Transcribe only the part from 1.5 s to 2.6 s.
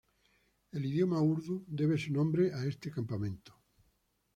debe su nombre